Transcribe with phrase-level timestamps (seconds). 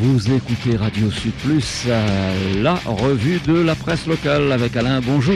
[0.00, 5.00] Vous écoutez Radio Sud Plus, euh, la revue de la presse locale avec Alain.
[5.00, 5.34] Bonjour.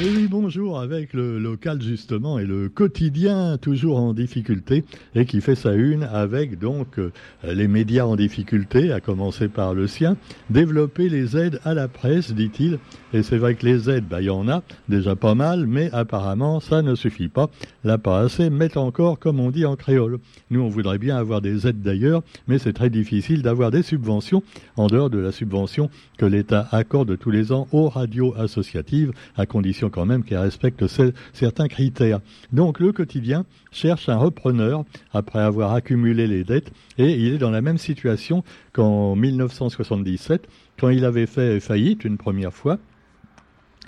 [0.00, 4.84] Et oui, bonjour avec le local justement et le quotidien toujours en difficulté
[5.14, 7.12] et qui fait sa une avec donc euh,
[7.44, 10.16] les médias en difficulté, à commencer par le sien,
[10.48, 12.78] développer les aides à la presse, dit-il.
[13.14, 15.90] Et c'est vrai que les aides, bah, il y en a déjà pas mal, mais
[15.92, 17.48] apparemment ça ne suffit pas.
[17.82, 20.18] Là, pas assez, mais encore, comme on dit en créole.
[20.50, 24.42] Nous, on voudrait bien avoir des aides d'ailleurs, mais c'est très difficile d'avoir des subventions
[24.76, 29.46] en dehors de la subvention que l'État accorde tous les ans aux radios associatives, à
[29.46, 30.84] condition quand même qu'elles respectent
[31.32, 32.20] certains critères.
[32.52, 37.50] Donc le quotidien cherche un repreneur après avoir accumulé les dettes et il est dans
[37.50, 38.44] la même situation
[38.74, 40.46] qu'en 1977
[40.78, 42.78] quand il avait fait faillite une première fois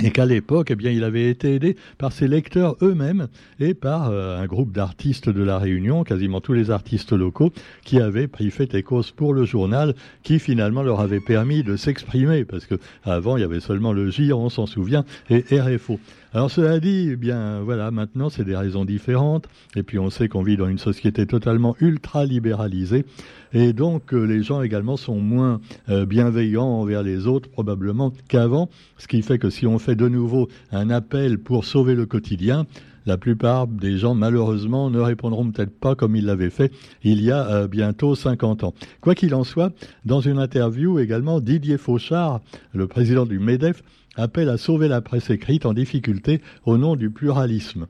[0.02, 4.10] et qu'à l'époque, eh bien, il avait été aidé par ses lecteurs eux-mêmes et par
[4.10, 7.52] euh, un groupe d'artistes de la Réunion, quasiment tous les artistes locaux,
[7.84, 11.77] qui avaient pris fait et cause pour le journal, qui finalement leur avait permis de
[11.77, 15.98] s'exprimer, parce que avant il y avait seulement le GIR, on s'en souvient, et RFO.
[16.33, 20.28] Alors cela dit, eh bien voilà, maintenant c'est des raisons différentes, et puis on sait
[20.28, 23.05] qu'on vit dans une société totalement ultra libéralisée,
[23.53, 28.69] et donc euh, les gens également sont moins euh, bienveillants envers les autres probablement qu'avant,
[28.97, 32.65] ce qui fait que si on fait de nouveau un appel pour sauver le quotidien,
[33.06, 36.70] la plupart des gens, malheureusement, ne répondront peut-être pas comme ils l'avaient fait
[37.03, 38.75] il y a euh, bientôt 50 ans.
[39.00, 39.72] Quoi qu'il en soit,
[40.05, 42.41] dans une interview également, Didier Fauchard,
[42.72, 43.83] le président du MEDEF,
[44.16, 47.86] appelle à sauver la presse écrite en difficulté au nom du pluralisme.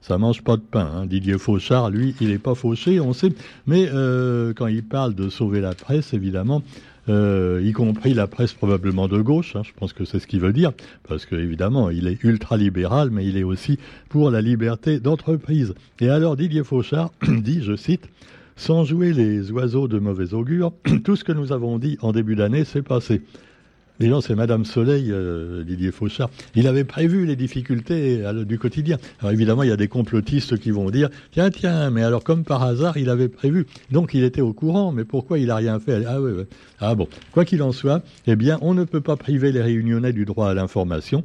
[0.00, 0.90] Ça mange pas de pain.
[0.94, 1.06] Hein.
[1.06, 3.32] Didier Fauchard, lui, il n'est pas fauché, on sait.
[3.66, 6.62] Mais euh, quand il parle de sauver la presse, évidemment,
[7.08, 10.40] euh, y compris la presse probablement de gauche, hein, je pense que c'est ce qu'il
[10.40, 10.72] veut dire,
[11.08, 15.74] parce qu'évidemment, il est ultra-libéral, mais il est aussi pour la liberté d'entreprise.
[16.00, 18.08] Et alors Didier Fauchard dit, je cite,
[18.56, 20.72] sans jouer les oiseaux de mauvais augure,
[21.04, 23.22] tout ce que nous avons dit en début d'année s'est passé.
[24.00, 26.28] Non, c'est Madame Soleil, euh, Didier Fauchard.
[26.56, 28.98] Il avait prévu les difficultés euh, du quotidien.
[29.20, 32.42] Alors évidemment, il y a des complotistes qui vont dire tiens, tiens, mais alors comme
[32.42, 33.66] par hasard, il avait prévu.
[33.92, 36.04] Donc il était au courant, mais pourquoi il a rien fait?
[36.06, 36.32] Ah oui,
[36.80, 37.06] Ah bon.
[37.30, 40.50] Quoi qu'il en soit, eh bien, on ne peut pas priver les Réunionnais du droit
[40.50, 41.22] à l'information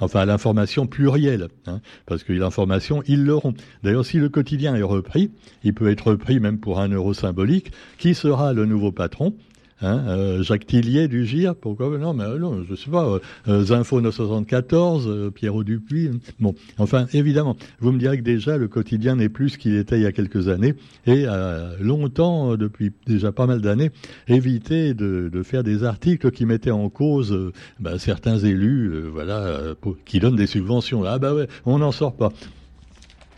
[0.00, 3.54] enfin à l'information plurielle, hein, parce que l'information, ils l'auront.
[3.84, 5.30] D'ailleurs, si le quotidien est repris,
[5.62, 9.34] il peut être repris même pour un euro symbolique, qui sera le nouveau patron
[9.82, 13.18] Hein, euh, Jacques Tillier du GIR, pourquoi Non, mais euh, non, je sais pas.
[13.48, 16.10] Euh, Zinfo 974, Pierrot Dupuis.
[16.38, 19.96] Bon, enfin, évidemment, vous me direz que déjà le quotidien n'est plus ce qu'il était
[19.96, 20.74] il y a quelques années
[21.06, 23.90] et a longtemps, depuis déjà pas mal d'années,
[24.28, 30.20] évité de, de, faire des articles qui mettaient en cause bah, certains élus, voilà, qui
[30.20, 31.04] donnent des subventions.
[31.04, 32.32] Ah bah ouais, on n'en sort pas.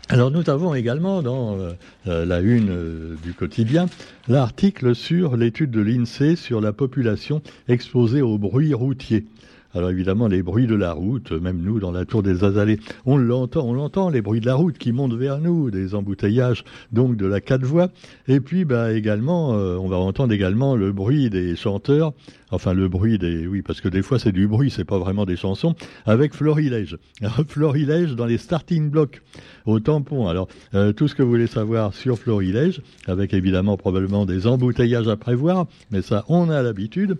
[0.09, 1.71] Alors nous avons également dans euh,
[2.07, 3.87] euh, la une euh, du quotidien
[4.27, 9.25] l'article sur l'étude de l'INSEE sur la population exposée au bruit routier.
[9.75, 13.17] Alors évidemment, les bruits de la route, même nous dans la tour des Azalées, on
[13.17, 16.63] l'entend, on l'entend, les bruits de la route qui montent vers nous, des embouteillages
[16.93, 17.89] donc de la quatre voies.
[18.29, 22.13] Et puis bah également, euh, on va entendre également le bruit des chanteurs,
[22.51, 25.25] enfin le bruit des, oui, parce que des fois c'est du bruit, c'est pas vraiment
[25.25, 25.75] des chansons,
[26.05, 26.97] avec Florilège.
[27.49, 29.21] Florilège dans les starting blocks
[29.65, 30.29] au tampon.
[30.29, 35.09] Alors euh, tout ce que vous voulez savoir sur Florilège, avec évidemment probablement des embouteillages
[35.09, 37.17] à prévoir, mais ça on a l'habitude.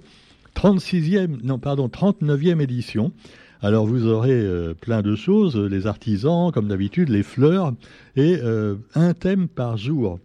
[0.56, 3.12] 36e, non pardon, 39e édition.
[3.62, 7.74] Alors vous aurez euh, plein de choses, les artisans comme d'habitude, les fleurs
[8.16, 10.20] et euh, un thème par jour.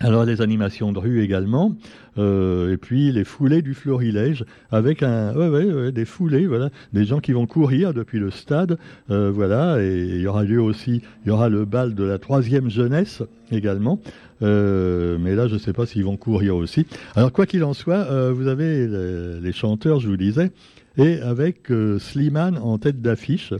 [0.00, 1.76] Alors les animations de rue également,
[2.18, 7.04] euh, et puis les foulées du florilège avec un, ouais, ouais, des foulées, voilà, des
[7.04, 8.78] gens qui vont courir depuis le stade,
[9.08, 12.70] voilà, et il y aura lieu aussi, il y aura le bal de la troisième
[12.70, 13.22] jeunesse
[13.52, 14.00] également,
[14.42, 16.86] euh, mais là, je ne sais pas s'ils vont courir aussi.
[17.14, 20.50] Alors, quoi qu'il en soit, euh, vous avez les, chanteurs, je vous disais,
[20.96, 23.52] et avec euh, Slimane en tête d'affiche.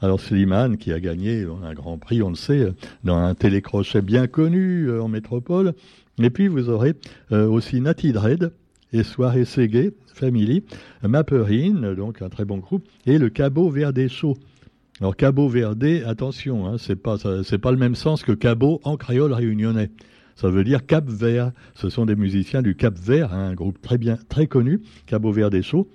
[0.00, 2.72] Alors, Slimane qui a gagné un grand prix, on le sait,
[3.04, 5.74] dans un télécrochet bien connu en métropole.
[6.18, 6.94] Et puis, vous aurez
[7.30, 8.52] aussi Nati Dread
[8.92, 10.62] et Soirée Ségué, Family,
[11.02, 14.36] Maperine, donc un très bon groupe, et le Cabot Verdé Chaud.
[15.00, 19.32] Alors Cabot Verdé, attention, hein, c'est pas pas le même sens que Cabot en créole
[19.32, 19.90] réunionnais.
[20.36, 21.52] Ça veut dire Cap Vert.
[21.74, 25.32] Ce sont des musiciens du Cap Vert, hein, un groupe très bien, très connu, Cabo
[25.32, 25.88] Vert des Chaux.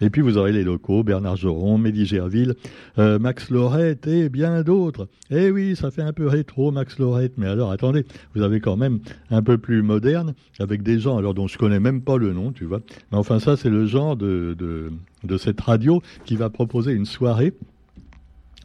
[0.00, 2.54] Et puis vous aurez les locaux, Bernard Joron, Mehdi Gerville,
[2.98, 5.08] euh, Max Lorette et bien d'autres.
[5.30, 8.04] Eh oui, ça fait un peu rétro, Max Lorette, mais alors attendez,
[8.34, 8.98] vous avez quand même
[9.30, 12.52] un peu plus moderne, avec des gens alors dont je connais même pas le nom,
[12.52, 12.80] tu vois.
[13.10, 14.92] Mais enfin ça, c'est le genre de, de,
[15.24, 17.54] de cette radio qui va proposer une soirée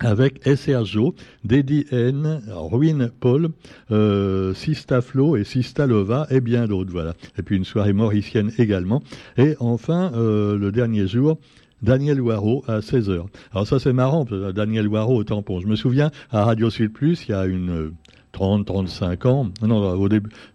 [0.03, 3.49] avec SRJO, Dedi N, Ruin Paul,
[3.91, 7.13] euh, Sista Flo et Sista Lova et bien d'autres, voilà.
[7.37, 9.01] Et puis une soirée mauricienne également.
[9.37, 11.37] Et enfin, euh, le dernier jour,
[11.81, 13.25] Daniel Waro à 16h.
[13.51, 15.59] Alors ça c'est marrant, Daniel Waro au tampon.
[15.59, 17.91] Je me souviens à Radio Sud Plus, il y a une
[18.31, 20.09] 30, 35 ans, non, au,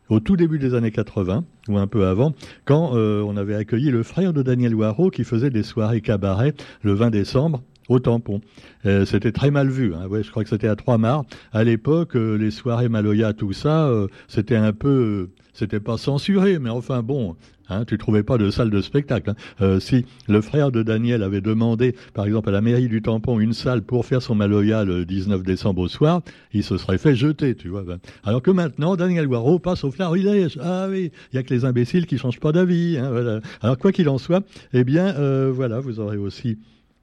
[0.08, 2.32] au tout début des années 80, ou un peu avant,
[2.64, 6.54] quand euh, on avait accueilli le frère de Daniel Waro qui faisait des soirées cabaret
[6.82, 8.40] le 20 décembre au tampon.
[8.84, 9.94] Euh, c'était très mal vu.
[9.94, 10.06] Hein.
[10.08, 11.26] Ouais, je crois que c'était à Trois-Mars.
[11.52, 16.58] À l'époque, euh, les soirées Maloya, tout ça, euh, c'était un peu, c'était pas censuré,
[16.58, 17.36] mais enfin bon,
[17.68, 19.34] Hein, tu trouvais pas de salle de spectacle.
[19.58, 19.80] Hein.
[19.80, 23.54] si le frère de Daniel avait demandé, par exemple, à la mairie du Tampon une
[23.54, 26.22] salle pour faire son Maloya le 19 décembre au soir,
[26.52, 27.82] il se serait fait jeter, tu vois.
[27.82, 27.98] Ben.
[28.22, 30.60] Alors que maintenant, Daniel Guaro passe au florilège.
[30.62, 32.98] Ah oui, il y a que les imbéciles qui changent pas d'avis.
[32.98, 33.40] Hein, voilà.
[33.60, 35.16] Alors quoi qu'il en soit, eh bien,
[35.50, 36.58] voilà, vous aurez aussi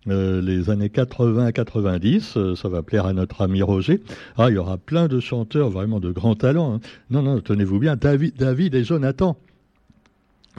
[0.07, 4.01] euh, les années 80-90, euh, ça va plaire à notre ami Roger.
[4.37, 6.75] Ah, il y aura plein de chanteurs vraiment de grands talents.
[6.75, 6.79] Hein.
[7.09, 9.37] Non, non, tenez-vous bien, David, David et Jonathan.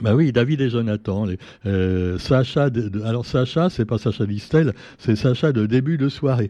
[0.01, 1.25] Bah oui, David et Jonathan.
[1.65, 2.69] Euh, Sacha,
[3.05, 6.49] alors Sacha, c'est pas Sacha Distel, c'est Sacha de début de soirée.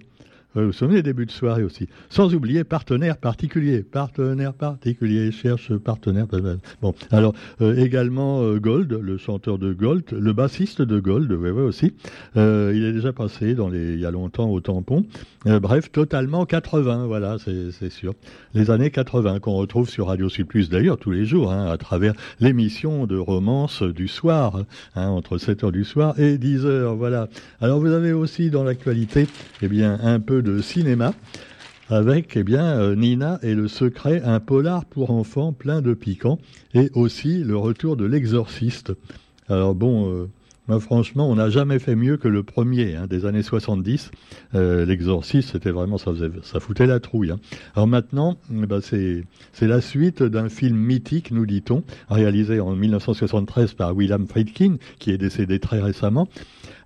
[0.56, 1.90] Vous vous souvenez des débuts de soirée aussi.
[2.10, 3.84] Sans oublier partenaire particulier.
[3.84, 6.28] Partenaire particulier, cherche partenaire.
[6.82, 11.50] Bon, alors euh, également euh, Gold, le chanteur de Gold, le bassiste de Gold, oui,
[11.50, 11.94] oui aussi.
[12.38, 15.06] Euh, il est déjà passé il y a longtemps au tampon.
[15.46, 18.14] bref, totalement 80, voilà, c'est sûr.
[18.54, 21.78] Les années 80 qu'on retrouve sur Radio Sud Plus d'ailleurs tous les jours, hein, à
[21.78, 24.64] travers l'émission de romance du soir,
[24.96, 27.28] hein, entre 7 heures du soir et 10 heures, voilà.
[27.60, 29.28] Alors vous avez aussi dans l'actualité,
[29.62, 31.14] eh bien, un peu de cinéma
[31.90, 36.40] avec eh bien euh, Nina et le secret, un polar pour enfants plein de piquants,
[36.74, 38.94] et aussi le retour de l'exorciste.
[39.48, 40.30] Alors bon, euh,
[40.80, 44.12] franchement, on n'a jamais fait mieux que le premier hein, des années 70.
[44.54, 46.12] Euh, L'exorciste, c'était vraiment ça,
[46.44, 47.32] ça foutait la trouille.
[47.32, 47.40] Hein.
[47.76, 49.24] Alors maintenant, eh ben, c'est
[49.62, 55.18] la suite d'un film mythique, nous dit-on, réalisé en 1973 par William Friedkin, qui est
[55.18, 56.28] décédé très récemment.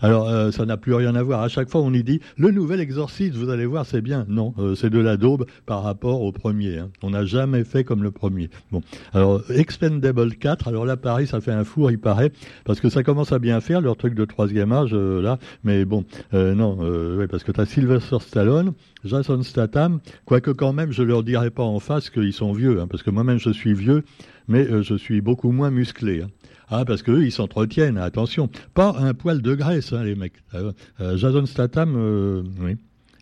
[0.01, 1.41] Alors, euh, ça n'a plus rien à voir.
[1.41, 4.25] À chaque fois, on y dit le nouvel exorciste, vous allez voir, c'est bien.
[4.29, 6.77] Non, euh, c'est de la daube par rapport au premier.
[6.77, 6.89] Hein.
[7.03, 8.49] On n'a jamais fait comme le premier.
[8.71, 8.81] Bon,
[9.13, 10.67] alors Expendable 4.
[10.69, 12.31] Alors là, pareil, ça fait un four, il paraît,
[12.63, 15.39] parce que ça commence à bien faire leur truc de troisième âge euh, là.
[15.63, 16.77] Mais bon, non,
[17.17, 18.73] ouais, parce que tu as Sylvester Stallone,
[19.05, 22.87] Jason Statham, quoique quand même, je leur dirais pas en face qu'ils sont vieux, hein,
[22.87, 24.03] parce que moi-même je suis vieux,
[24.47, 26.21] mais je suis beaucoup moins musclé.
[26.21, 26.29] Hein.
[26.71, 28.49] Ah, parce qu'eux, ils s'entretiennent, attention.
[28.75, 30.33] Pas un poil de graisse, hein, les mecs.
[30.53, 32.77] Euh, euh, Jason Statham, euh, oui.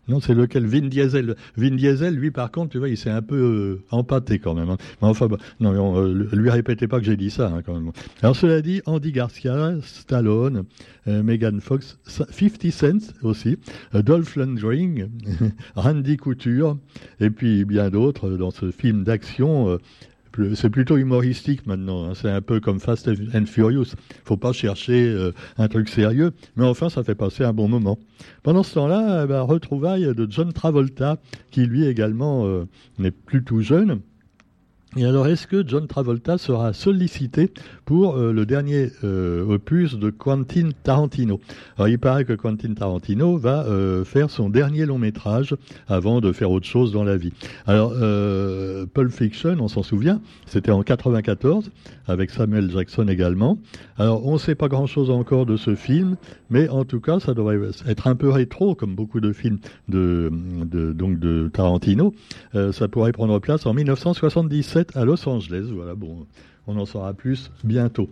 [0.08, 0.66] Non, c'est lequel?
[0.66, 1.36] Vin Diesel.
[1.56, 4.70] Vin Diesel, lui, par contre, tu vois, il s'est un peu empâté quand même.
[4.70, 4.78] Hein.
[5.02, 7.92] Mais enfin, bah, non, lui répétez pas que j'ai dit ça, hein, quand même.
[8.22, 10.64] Alors, cela dit, Andy Garcia, Stallone,
[11.06, 13.58] Megan Fox, 50 Cent aussi,
[13.94, 15.10] Dolph Lundgren,
[15.76, 16.78] Randy Couture,
[17.20, 19.80] et puis bien d'autres dans ce film d'action
[20.56, 22.06] c'est plutôt humoristique maintenant.
[22.06, 22.14] Hein.
[22.16, 23.96] C'est un peu comme Fast and Furious.
[24.26, 27.98] Faut pas chercher euh, un truc sérieux, mais enfin, ça fait passer un bon moment.
[28.44, 31.18] Pendant ce temps-là, eh ben, retrouvaille de John Travolta,
[31.52, 32.66] qui lui également euh,
[33.00, 34.02] n'est plus tout jeune.
[34.98, 37.52] Et alors, est-ce que John Travolta sera sollicité
[37.86, 41.40] pour euh, le dernier euh, opus de Quentin Tarantino?
[41.78, 45.56] Alors, il paraît que Quentin Tarantino va euh, faire son dernier long métrage
[45.88, 47.32] avant de faire autre chose dans la vie.
[47.68, 51.70] Alors, Pulp Fiction, on s'en souvient, c'était en 94
[52.08, 53.60] avec Samuel Jackson également.
[54.00, 56.16] Alors, on ne sait pas grand-chose encore de ce film,
[56.50, 60.32] mais en tout cas, ça devrait être un peu rétro, comme beaucoup de films de,
[60.94, 62.16] donc de Tarantino.
[62.72, 65.70] ça pourrait prendre place en 1977 à Los Angeles.
[65.72, 66.26] Voilà, bon,
[66.68, 68.10] on en saura plus bientôt.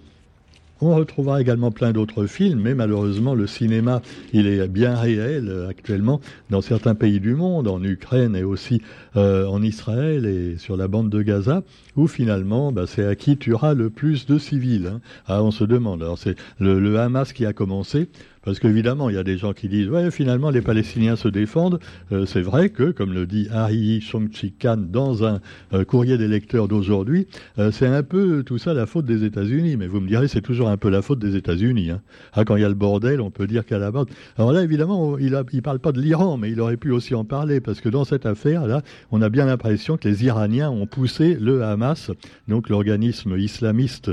[0.82, 4.01] On retrouvera également plein d'autres films, mais malheureusement, le cinéma,
[4.34, 8.82] il est bien réel euh, actuellement dans certains pays du monde, en Ukraine et aussi
[9.15, 11.63] euh, en Israël et sur la bande de Gaza,
[11.96, 14.88] où finalement, bah, c'est à qui tuera le plus de civils.
[14.88, 15.01] Hein.
[15.27, 16.03] Ah, on se demande.
[16.03, 18.10] Alors, c'est le Hamas qui a commencé.
[18.45, 21.79] Parce qu'évidemment, il y a des gens qui disent, ouais, finalement, les Palestiniens se défendent.
[22.11, 25.39] Euh, c'est vrai que, comme le dit Harry Chong-Chi-Kan dans un
[25.73, 29.77] euh, courrier des lecteurs d'aujourd'hui, euh, c'est un peu tout ça la faute des États-Unis.
[29.77, 31.89] Mais vous me direz, c'est toujours un peu la faute des États-Unis.
[31.89, 32.01] Hein.
[32.33, 34.05] Ah, quand il y a le bordel, on peut dire qu'à la base.
[34.37, 37.25] Alors là, évidemment, il ne parle pas de l'Iran, mais il aurait pu aussi en
[37.25, 41.35] parler, parce que dans cette affaire-là, on a bien l'impression que les Iraniens ont poussé
[41.41, 42.11] le Hamas,
[42.47, 44.11] donc l'organisme islamiste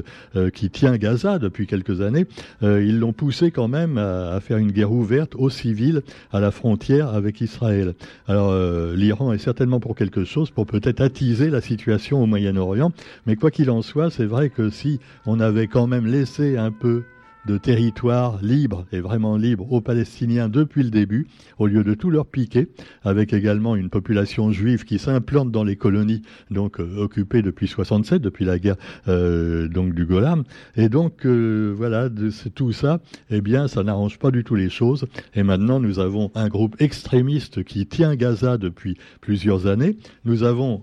[0.55, 2.27] qui tient Gaza depuis quelques années,
[2.63, 6.03] ils l'ont poussé quand même à à, faire une guerre ouverte aux civils
[6.33, 7.95] à la frontière avec Israël.
[8.27, 12.93] Alors euh, l'Iran est certainement pour quelque chose, pour peut-être attiser la situation au Moyen-Orient,
[13.27, 16.71] mais quoi qu'il en soit, c'est vrai que si on avait quand même laissé un
[16.71, 17.05] peu
[17.47, 21.27] de territoire libre et vraiment libre aux Palestiniens depuis le début,
[21.59, 22.69] au lieu de tout leur piquer,
[23.03, 28.23] avec également une population juive qui s'implante dans les colonies, donc euh, occupées depuis 67,
[28.23, 28.77] depuis la guerre
[29.09, 30.43] euh, donc du Golan.
[30.77, 32.09] Et donc euh, voilà,
[32.55, 35.07] tout ça, eh bien, ça n'arrange pas du tout les choses.
[35.35, 39.97] Et maintenant, nous avons un groupe extrémiste qui tient Gaza depuis plusieurs années.
[40.25, 40.83] Nous avons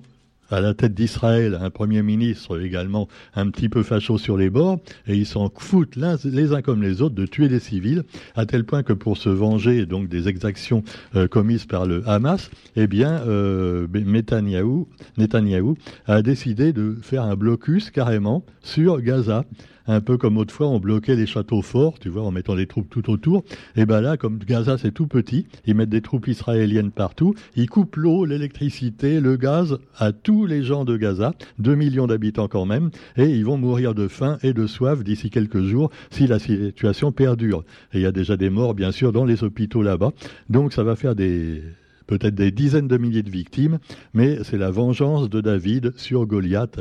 [0.49, 4.79] à la tête d'Israël, un Premier ministre également un petit peu facho sur les bords,
[5.07, 8.03] et ils s'en foutent les uns comme les autres de tuer des civils,
[8.35, 10.83] à tel point que pour se venger donc des exactions
[11.15, 14.87] euh, commises par le Hamas, eh bien, euh, Netanyahou,
[15.17, 15.77] Netanyahou
[16.07, 19.45] a décidé de faire un blocus carrément sur Gaza
[19.89, 22.89] un peu comme autrefois on bloquait les châteaux forts, tu vois, en mettant des troupes
[22.89, 23.43] tout autour.
[23.75, 27.69] Et ben là, comme Gaza c'est tout petit, ils mettent des troupes israéliennes partout, ils
[27.69, 32.65] coupent l'eau, l'électricité, le gaz à tous les gens de Gaza, 2 millions d'habitants quand
[32.65, 36.39] même, et ils vont mourir de faim et de soif d'ici quelques jours si la
[36.39, 37.63] situation perdure.
[37.93, 40.11] Et il y a déjà des morts, bien sûr, dans les hôpitaux là-bas.
[40.49, 41.63] Donc ça va faire des
[42.09, 43.77] peut-être des dizaines de milliers de victimes,
[44.15, 46.79] mais c'est la vengeance de David sur Goliath,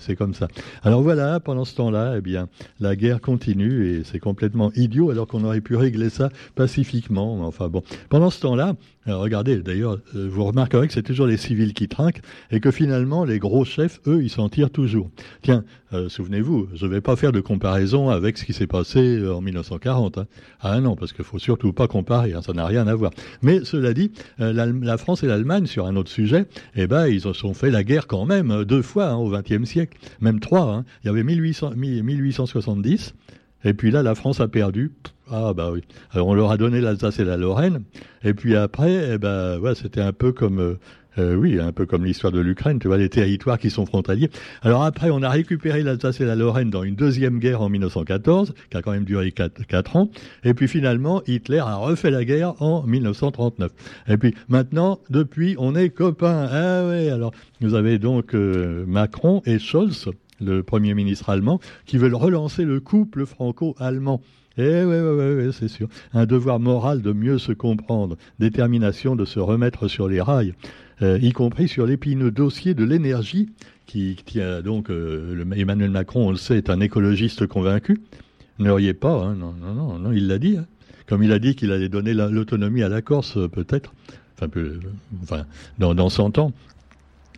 [0.00, 0.48] c'est comme ça.
[0.82, 2.48] Alors voilà, pendant ce temps-là, eh bien,
[2.80, 7.46] la guerre continue et c'est complètement idiot alors qu'on aurait pu régler ça pacifiquement.
[7.46, 8.74] Enfin bon, pendant ce temps-là,
[9.08, 12.70] euh, regardez, d'ailleurs, euh, vous remarquerez que c'est toujours les civils qui trinquent et que
[12.70, 15.10] finalement, les gros chefs, eux, ils s'en tirent toujours.
[15.40, 15.64] Tiens,
[15.94, 20.18] euh, souvenez-vous, je vais pas faire de comparaison avec ce qui s'est passé en 1940.
[20.18, 20.26] Hein.
[20.60, 23.12] Ah non, parce qu'il faut surtout pas comparer, hein, ça n'a rien à voir.
[23.40, 26.44] Mais cela dit, la France et l'Allemagne, sur un autre sujet,
[26.76, 29.64] eh ben, ils se sont fait la guerre quand même deux fois hein, au XXe
[29.64, 30.74] siècle, même trois.
[30.74, 30.84] Hein.
[31.02, 33.14] Il y avait 1800, 1870
[33.64, 34.92] et puis là, la France a perdu.
[35.30, 35.82] Ah bah oui.
[36.10, 37.82] Alors on leur a donné l'Alsace et la Lorraine.
[38.24, 40.74] Et puis après, eh ben ouais, c'était un peu comme euh,
[41.18, 44.30] euh, oui, un peu comme l'histoire de l'Ukraine, tu vois, les territoires qui sont frontaliers.
[44.62, 48.54] Alors après, on a récupéré l'Alsace et la Lorraine dans une deuxième guerre en 1914,
[48.70, 50.10] qui a quand même duré quatre, ans.
[50.44, 53.72] Et puis finalement, Hitler a refait la guerre en 1939.
[54.08, 56.48] Et puis maintenant, depuis, on est copains.
[56.50, 60.10] Ah ouais, alors vous avez donc euh, Macron et Scholz
[60.40, 64.20] le Premier ministre allemand, qui veulent relancer le couple franco-allemand.
[64.58, 65.88] Eh oui, c'est sûr.
[66.12, 70.54] Un devoir moral de mieux se comprendre, détermination de se remettre sur les rails,
[71.02, 73.48] euh, y compris sur l'épineux dossier de l'énergie,
[73.86, 78.00] qui tient donc, euh, Emmanuel Macron, on le sait, est un écologiste convaincu.
[78.58, 80.58] Ne riez pas, hein, non, non, non, il l'a dit.
[80.58, 80.66] Hein.
[81.06, 83.92] Comme il a dit qu'il allait donner l'autonomie à la Corse, peut-être,
[84.36, 84.48] enfin,
[85.22, 85.46] enfin
[85.78, 86.52] dans, dans 100 ans.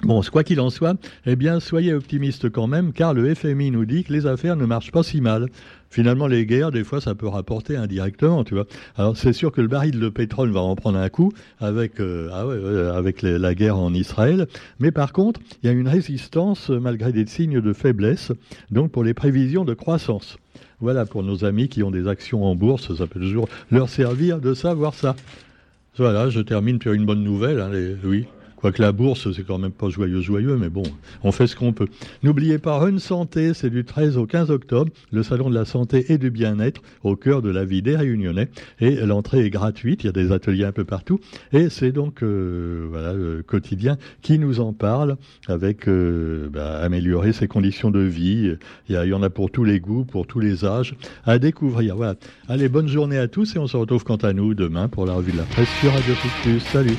[0.02, 3.84] Bon, quoi qu'il en soit, eh bien, soyez optimistes quand même, car le FMI nous
[3.84, 5.46] dit que les affaires ne marchent pas si mal.
[5.90, 8.66] Finalement, les guerres, des fois, ça peut rapporter indirectement, tu vois.
[8.96, 12.30] Alors, c'est sûr que le baril de pétrole va en prendre un coup avec, euh,
[12.32, 14.48] ah avec la guerre en Israël.
[14.80, 18.32] Mais par contre, il y a une résistance malgré des signes de faiblesse,
[18.72, 20.36] donc pour les prévisions de croissance.
[20.80, 24.40] Voilà, pour nos amis qui ont des actions en bourse, ça peut toujours leur servir
[24.40, 25.14] de savoir ça.
[25.96, 27.60] Voilà, je termine par une bonne nouvelle.
[27.60, 27.70] Hein,
[28.02, 28.26] oui.
[28.62, 30.84] Quoique la bourse, c'est quand même pas joyeux, joyeux, mais bon,
[31.24, 31.88] on fait ce qu'on peut.
[32.22, 36.12] N'oubliez pas, Run Santé, c'est du 13 au 15 octobre, le salon de la santé
[36.12, 38.48] et du bien-être au cœur de la vie des Réunionnais.
[38.78, 41.18] Et l'entrée est gratuite, il y a des ateliers un peu partout.
[41.52, 45.16] Et c'est donc euh, voilà le quotidien qui nous en parle
[45.48, 48.54] avec euh, bah, améliorer ses conditions de vie.
[48.88, 51.96] Il y, en a pour tous les goûts, pour tous les âges, à découvrir.
[51.96, 52.14] Voilà.
[52.46, 55.14] Allez, bonne journée à tous et on se retrouve quant à nous demain pour la
[55.14, 56.14] revue de la presse sur Radio
[56.44, 56.60] Plus.
[56.60, 56.96] Salut